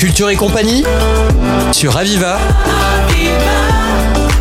[0.00, 0.82] Culture et compagnie
[1.72, 2.38] sur Aviva.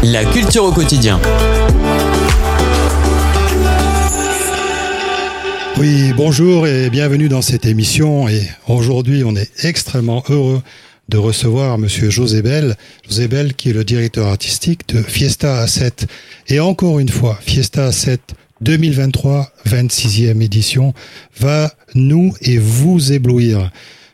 [0.03, 1.19] La culture au quotidien.
[5.77, 8.29] Oui, bonjour et bienvenue dans cette émission.
[8.29, 10.61] Et aujourd'hui, on est extrêmement heureux
[11.09, 12.77] de recevoir Monsieur José Bell.
[13.09, 16.07] José Bell qui est le directeur artistique de Fiesta A7.
[16.47, 18.19] Et encore une fois, Fiesta A7
[18.61, 20.93] 2023, 26e édition,
[21.37, 23.69] va nous et vous éblouir.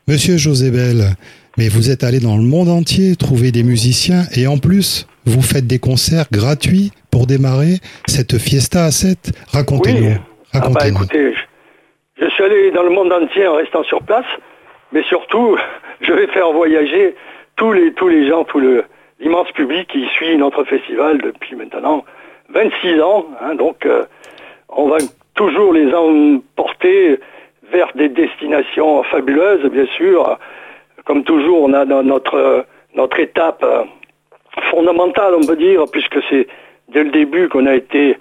[0.08, 1.16] Monsieur José Bell,
[1.58, 5.42] mais vous êtes allé dans le monde entier trouver des musiciens et en plus, vous
[5.42, 9.34] faites des concerts gratuits pour démarrer cette Fiesta A7.
[9.52, 10.14] Racontez-nous.
[10.54, 14.28] Ah bah, écoutez, je, je suis allé dans le monde entier en restant sur place,
[14.92, 15.58] mais surtout,
[16.02, 17.16] je vais faire voyager
[17.56, 18.62] tous les, tous les gens, tout
[19.20, 22.06] l'immense public qui suit notre festival depuis maintenant
[22.54, 23.26] 26 ans.
[23.42, 24.04] hein, donc, euh,
[24.70, 24.98] on va
[25.34, 27.20] toujours les emporter
[27.96, 30.38] des destinations fabuleuses, bien sûr.
[31.06, 33.84] Comme toujours, on a notre, notre étape euh,
[34.72, 36.48] fondamentale, on peut dire, puisque c'est
[36.90, 38.18] dès le début qu'on a été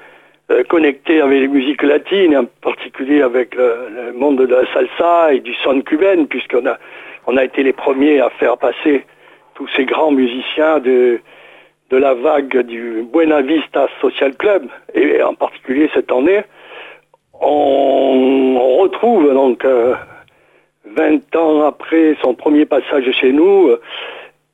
[0.50, 5.40] euh, connecté avec les musiques latines, en particulier avec le, monde de la salsa et
[5.40, 6.76] du son cubaine, puisqu'on a,
[7.26, 9.04] on a été les premiers à faire passer
[9.54, 11.20] tous ces grands musiciens de,
[11.90, 16.42] de la vague du Buena Vista Social Club, et en particulier cette année,
[17.44, 19.94] on, retrouve donc euh,
[20.96, 23.70] 20 ans après son premier passage chez nous,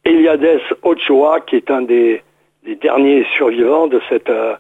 [0.05, 2.23] Eliades Ochoa, qui est un des,
[2.65, 4.55] des derniers survivants de cette euh,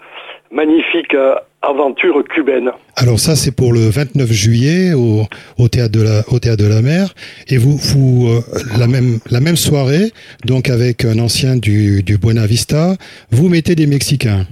[0.50, 2.70] magnifique euh, aventure cubaine.
[2.96, 5.24] Alors ça, c'est pour le 29 juillet au,
[5.58, 7.14] au théâtre de la au théâtre de la Mer.
[7.48, 8.40] Et vous, vous euh,
[8.78, 10.12] la même la même soirée,
[10.44, 12.94] donc avec un ancien du, du Buena Vista,
[13.30, 14.46] vous mettez des Mexicains.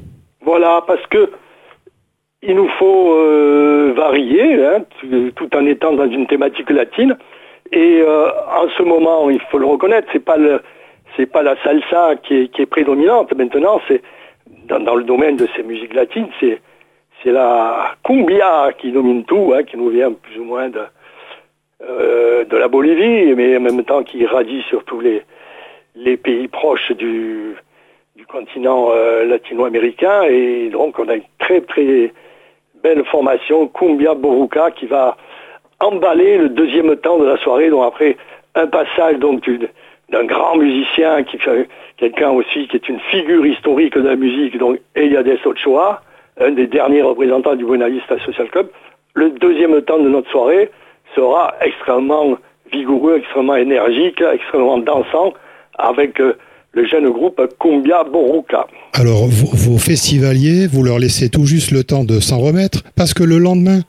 [0.44, 1.30] Voilà, parce que
[2.42, 4.84] il nous faut euh, varier, hein,
[5.34, 7.17] tout- en étant dans une thématique latine.
[7.72, 10.36] Et euh, en ce moment, il faut le reconnaître, c'est pas
[11.17, 13.34] c'est pas la salsa qui est, prédominante.
[13.34, 14.03] Maintenant, c'est
[14.69, 16.61] dans, le domaine de ces musiques latines, c'est
[17.23, 20.80] c'est la cumbia qui domine tout, hein, qui nous vient plus ou moins de
[21.83, 25.23] euh, de la Bolivie, mais en même temps qui irradie sur tous les
[25.96, 27.57] les pays proches du
[28.17, 28.91] du continent
[29.27, 32.12] latino-américain et donc on a une très très
[32.83, 35.16] belle formation Cumbia Boruca qui va
[35.80, 38.16] emballer le deuxième temps de la soirée donc après
[38.55, 39.48] un passage donc
[40.11, 41.38] d'un grand musicien qui
[41.96, 46.02] quelqu'un aussi qui est une figure historique de la musique donc Eliades Ochoa
[46.40, 48.68] un des derniers représentants du Buena Vista Social Club.
[49.14, 50.70] Le deuxième temps de notre soirée
[51.17, 52.38] sera extrêmement
[52.72, 55.33] vigoureux extrêmement énergique extrêmement dansant
[55.78, 56.36] avec euh,
[56.73, 61.83] le jeune groupe Cumbia Boruca Alors vos, vos festivaliers, vous leur laissez tout juste le
[61.84, 63.80] temps de s'en remettre parce que le lendemain,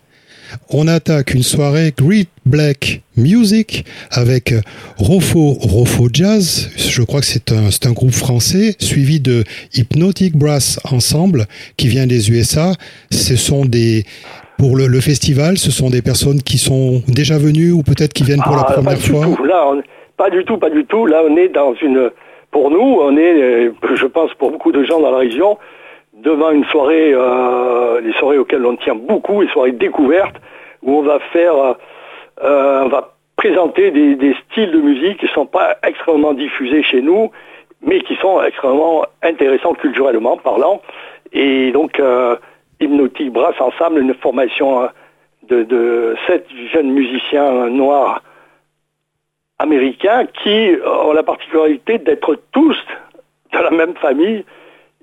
[0.72, 4.54] on attaque une soirée Great Black Music avec
[4.98, 6.72] Rofo Rofo Jazz.
[6.76, 9.44] Je crois que c'est un, un groupe français suivi de
[9.76, 11.46] Hypnotic Brass Ensemble
[11.78, 12.72] qui vient des USA.
[13.12, 14.06] Ce sont des
[14.58, 18.24] pour le, le festival, ce sont des personnes qui sont déjà venues ou peut-être qui
[18.24, 19.26] viennent pour la Ah, première pas du fois.
[19.26, 19.44] tout.
[19.46, 19.82] Là, on-
[20.18, 21.06] pas du tout, pas du tout.
[21.06, 22.10] Là, on est dans une.
[22.52, 25.58] Pour nous, on est, euh, je pense, pour beaucoup de gens dans la région,
[26.14, 30.36] devant une soirée, euh, les soirées auxquelles on tient beaucoup, les soirées découvertes,
[30.84, 31.74] où on va faire, euh,
[32.44, 37.02] euh, on va présenter des, styles de musique qui ne sont pas extrêmement diffusés chez
[37.02, 37.32] nous,
[37.82, 40.82] mais qui sont extrêmement intéressants culturellement parlant.
[41.32, 42.36] Et donc, euh,
[42.82, 44.90] Hypnotic Brass Ensemble, une formation
[45.48, 48.22] de sept jeunes musiciens noirs
[50.04, 52.78] américains qui ont la particularité d'être tous
[53.54, 54.44] de la même famille.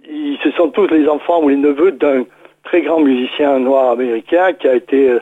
[0.08, 2.24] Ils, ce sont tous les enfants ou les neveux d'un
[2.64, 5.20] très grand musicien noir américain qui a été euh,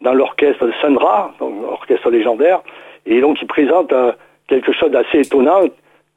[0.00, 2.60] dans l'orchestre de Sandra, donc l'orchestre légendaire,
[3.06, 4.12] et donc il présente euh,
[4.48, 5.62] quelque chose d'assez étonnant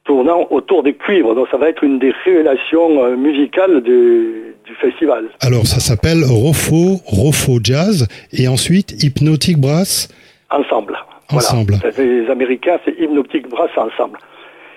[0.04, 1.34] tournant autour des cuivres.
[1.34, 5.26] Donc ça va être une des révélations euh, musicales du, du festival.
[5.40, 10.08] Alors ça s'appelle Rofo Rofo Jazz et ensuite Hypnotic Brass.
[10.50, 10.98] Ensemble.
[11.32, 11.74] Ensemble.
[11.80, 11.96] Voilà.
[11.98, 14.18] Les Américains, c'est Hypnotic Brass ensemble.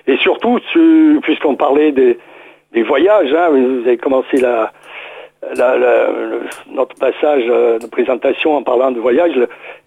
[0.06, 0.58] Et surtout,
[1.22, 2.18] puisqu'on parlait des,
[2.72, 4.72] des voyages, hein, vous avez commencé la,
[5.54, 6.40] la- la- le-
[6.72, 9.32] notre passage euh, de présentation en parlant de voyage.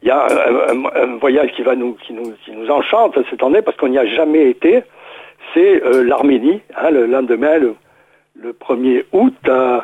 [0.03, 3.17] Il y a un, un- un voyage qui va nous, qui nous, qui nous enchante
[3.29, 4.83] cette année parce qu'on n'y a jamais été.
[5.53, 7.75] C'est euh, l'Arménie, hein, le lendemain, le,
[8.39, 9.79] le 1er août, euh,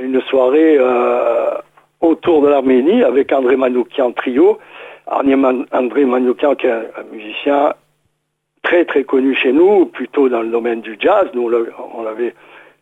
[0.00, 1.50] une soirée euh,
[2.00, 4.58] autour de l'Arménie avec André Manoukian trio.
[5.06, 6.82] Arnie Man- André Manoukian qui est un,
[7.12, 7.74] musicien
[8.62, 11.28] très très connu chez nous, plutôt dans le domaine du jazz.
[11.34, 11.58] Nous, on l'a-
[11.94, 12.34] on l'avait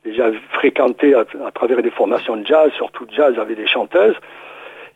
[0.05, 4.17] déjà fréquenté à, à travers des formations de jazz, surtout jazz avec des chanteuses.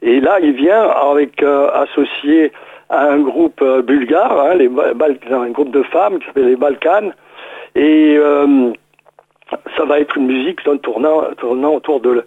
[0.01, 2.53] Et là, il vient avec euh, associé
[2.91, 4.59] un groupe bulgare, hein,
[5.31, 7.13] un groupe de femmes qui s'appelle les Balkans.
[7.75, 8.19] Et
[9.77, 12.25] ça va être une musique tournant, tournant autour de, de,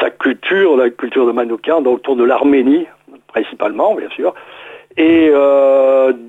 [0.00, 2.86] sa culture, la culture de Manoukian, donc autour de l'Arménie,
[3.32, 4.34] principalement, bien sûr.
[4.96, 5.30] Et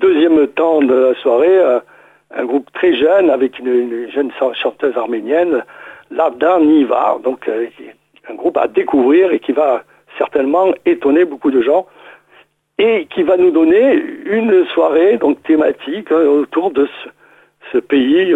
[0.00, 1.58] deuxième temps de la soirée,
[2.34, 5.64] un groupe très jeune avec une, jeune chanteuse arménienne,
[6.10, 9.84] Labda Niva, donc un groupe à découvrir et qui va
[10.18, 11.86] certainement étonner beaucoup de gens
[12.78, 13.94] et qui va nous donner
[14.26, 16.88] une soirée donc thématique hein, autour de
[17.72, 18.34] ce, pays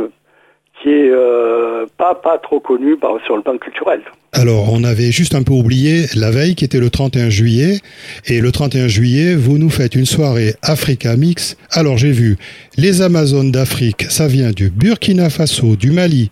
[0.81, 4.01] qui est euh, pas pas trop connu par, sur le plan culturel.
[4.33, 7.81] Alors, on avait juste un peu oublié la veille qui était le 31 juillet.
[8.27, 11.57] Et le 31 juillet, vous nous faites une soirée Africa Mix.
[11.73, 12.37] Alors, j'ai vu
[12.77, 16.31] les Amazones d'Afrique, ça vient du Burkina Faso, du Mali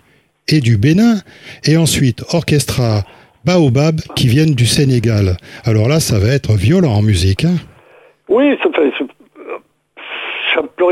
[0.49, 1.17] et du Bénin.
[1.65, 3.03] Et ensuite, Orchestra
[3.47, 5.37] Baobab qui viennent du Sénégal.
[5.65, 7.45] Alors là, ça va être violent en musique.
[7.45, 7.57] Hein
[8.29, 8.91] oui, ça fait,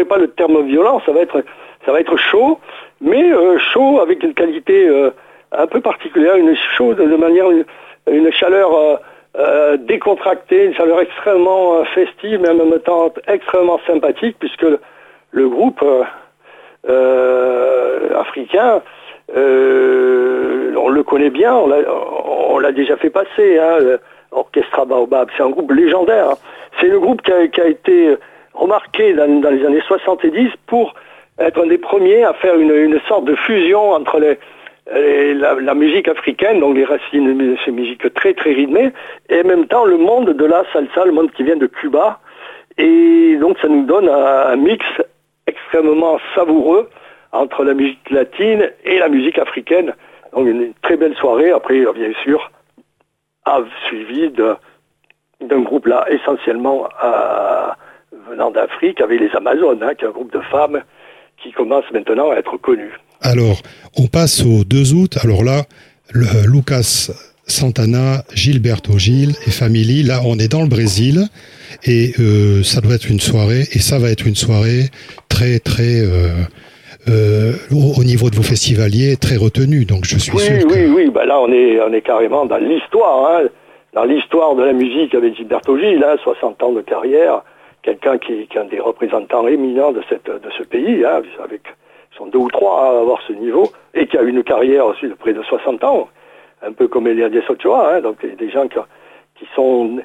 [0.04, 1.42] pas le terme violent, ça va être,
[1.84, 2.60] ça va être chaud,
[3.00, 5.10] mais euh, chaud avec une qualité euh,
[5.52, 9.00] un peu particulière, une chaud de, manière, une, chaleur
[9.36, 14.66] euh, décontractée, une chaleur extrêmement festive, mais en même temps extrêmement sympathique, puisque
[15.30, 15.84] le, groupe
[18.16, 18.82] africain,
[19.36, 23.78] on le connaît bien, on l'a déjà fait passer, hein,
[24.32, 26.30] Orchestra Baobab, c'est un groupe légendaire.
[26.30, 26.34] Hein.
[26.80, 28.16] C'est le groupe qui a, été
[28.52, 30.94] remarqué dans, les années 70 pour
[31.38, 34.20] être un des premiers à faire une, sorte de fusion entre
[34.86, 38.92] la, musique africaine, donc les racines de ces musiques très très rythmées,
[39.28, 42.20] et en même temps le monde de la salsa, le monde qui vient de Cuba.
[42.78, 44.84] Et donc ça nous donne un, mix
[45.46, 46.88] extrêmement savoureux
[47.32, 49.94] entre la musique latine et la musique africaine.
[50.32, 51.50] Donc une très belle soirée.
[51.50, 52.50] Après, bien sûr,
[53.44, 54.54] a suivi de
[55.40, 57.66] d'un groupe là essentiellement euh,
[58.28, 60.82] venant d'Afrique avec les Amazones, hein, qui est un groupe de femmes
[61.42, 62.90] qui commence maintenant à être connu.
[63.20, 63.62] Alors,
[63.96, 65.18] on passe au 2 août.
[65.22, 65.62] Alors là,
[66.12, 67.10] le, Lucas
[67.46, 71.24] Santana, Gilberto Gil et Family, là on est dans le Brésil
[71.84, 74.88] et euh, ça doit être une soirée et ça va être une soirée
[75.28, 79.84] très très euh, au, niveau de vos festivaliers très retenue.
[79.84, 80.66] Donc je suis oui, sûr.
[80.70, 83.30] Oui, oui, bah là on est on est carrément dans l'histoire.
[83.30, 83.48] Hein
[83.94, 87.42] dans l'histoire de la musique avec Gilberto Gil, 60 ans de carrière,
[87.84, 91.62] quelqu'un qui, est un des représentants éminents de, ce pays, hein, avec
[92.16, 95.14] sont deux ou trois à avoir ce niveau, et qui a une carrière aussi de
[95.14, 96.08] près de 60 ans,
[96.62, 98.78] un peu comme Elia Ochoa, hein, donc des gens qui,
[99.54, 99.98] sont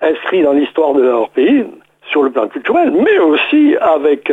[0.00, 1.64] inscrits dans l'histoire de leur pays,
[2.10, 4.30] sur le plan culturel, mais aussi avec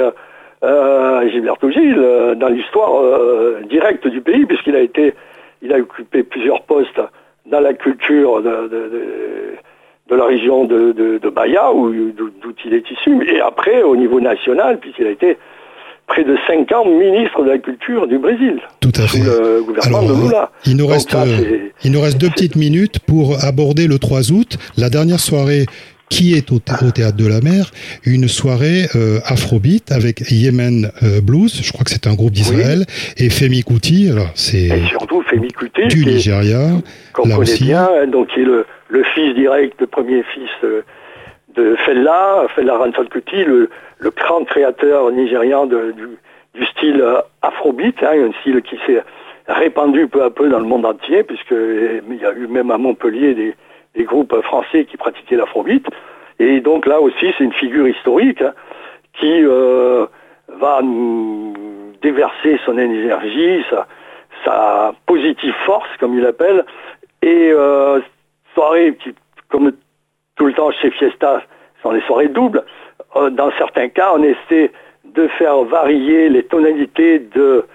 [0.63, 5.15] euh, Gilberto Gil euh, dans l'histoire euh, directe du pays, puisqu'il a été,
[5.63, 7.01] il a occupé plusieurs postes
[7.47, 9.52] dans la culture de,
[10.11, 15.07] la région de, de, Bahia, d'où il est issu, et après au niveau national, puisqu'il
[15.07, 15.37] a été
[16.07, 18.59] près de cinq ans ministre de la culture du Brésil.
[18.81, 19.19] Tout à fait.
[19.19, 20.51] le gouvernement de Lula.
[20.65, 21.15] Il nous, reste,
[21.83, 25.65] il nous reste deux petites minutes pour aborder le 3 août, la dernière soirée
[26.09, 27.71] qui est au, Théâtre de la Mer,
[28.05, 32.85] une soirée euh, afrobeat avec Yemen euh, Blues, je crois que c'est un groupe d'Israël,
[33.17, 36.69] et Femi Kuti, alors c'est surtout Femi Kuti du Nigeria,
[37.13, 38.65] qu'on connaît bien, hein, donc qui est le,
[39.15, 40.81] fils direct, le premier fils euh,
[41.55, 43.69] de Fella, Fella Ransol Kuti, le,
[44.15, 45.83] grand créateur nigérian du,
[46.77, 49.01] style euh, afrobeat, hein, un style qui s'est
[49.47, 52.77] répandu peu à peu dans le monde entier, puisque il y a eu même à
[52.77, 53.55] Montpellier des
[53.95, 55.85] des groupes français qui pratiquaient l'afrobeat.
[56.39, 58.53] Et donc là aussi, c'est une figure historique hein,
[59.13, 60.05] qui euh,
[60.47, 61.53] va nous
[62.01, 63.87] déverser son énergie, sa,
[64.43, 66.65] sa positive force, comme il l'appelle,
[67.21, 68.01] et euh,
[68.53, 69.13] soirées qui,
[69.49, 69.71] comme
[70.35, 71.41] tout le temps chez Fiesta,
[71.81, 72.63] sont des soirées doubles.
[73.15, 74.71] Euh, dans certains cas, on essaie
[75.05, 77.65] de faire varier les tonalités de,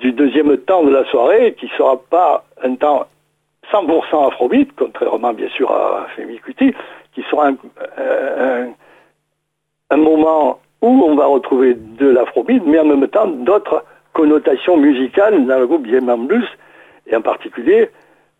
[0.00, 3.06] du deuxième temps de la soirée, qui ne sera pas un temps
[3.72, 6.74] 100% afrobeat, contrairement bien sûr à Femi Kuti,
[7.14, 7.50] qui sera
[9.90, 15.46] un, moment où on va retrouver de l'afrobeat, mais en même temps d'autres connotations musicales
[15.46, 16.48] dans le groupe Yemen Blues,
[17.06, 17.90] et en particulier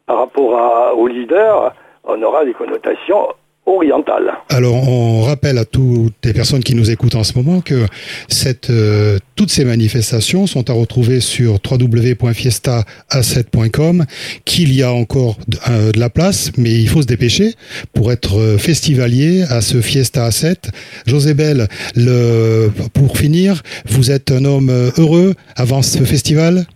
[0.07, 1.73] par rapport au leader,
[2.05, 3.29] on aura des connotations
[3.67, 4.33] orientale.
[4.49, 7.85] Alors, on rappelle à toutes les personnes qui nous écoutent en ce moment que
[8.29, 14.05] cette, euh, toutes ces manifestations sont à retrouver sur www.fiesta7.com,
[14.45, 15.35] qu'il y a encore
[15.69, 17.55] euh, de, la place, mais il faut se dépêcher
[17.93, 20.71] pour être euh, festivalier à ce Fiesta A7.
[21.07, 26.67] José Bell, le, pour finir, vous êtes un homme heureux avant ce festival?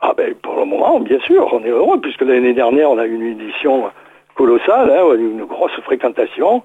[0.00, 3.06] Ah ben, pour le moment, bien sûr, on est heureux, puisque l'année dernière, on a
[3.06, 3.84] eu une édition
[4.34, 6.62] colossale, hein, une grosse fréquentation.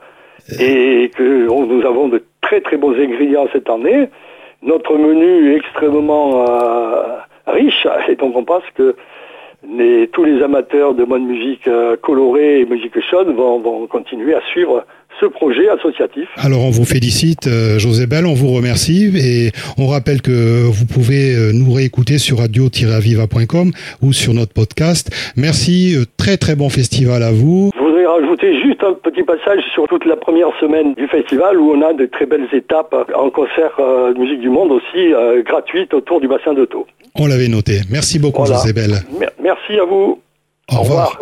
[0.59, 4.09] et que on- nous avons de très très beaux ingrédients cette année.
[4.61, 7.17] Notre menu est extrêmement euh,
[7.47, 8.95] riche et donc on pense que
[9.67, 14.35] les- tous les amateurs de bonne musique euh, colorée et musique chaude vont, vont continuer
[14.35, 14.85] à suivre
[15.19, 16.27] ce projet associatif.
[16.37, 20.85] Alors on vous félicite, euh, José Bell, on vous remercie et on rappelle que vous
[20.85, 25.09] pouvez euh, nous réécouter sur radio-aviva.com ou sur notre podcast.
[25.37, 27.71] Merci, euh, très très bon festival à vous.
[27.75, 31.71] Je voudrais rajouter juste un petit passage sur toute la première semaine du festival où
[31.71, 35.13] on a de très belles étapes en concert de musique du monde aussi
[35.45, 36.67] gratuites autour du bassin de.
[37.17, 37.79] On l'avait noté.
[37.89, 38.55] Merci beaucoup, Voilà.
[38.57, 38.91] José Bell.
[39.19, 40.19] Mer- Merci à vous.
[40.71, 41.21] Au revoir.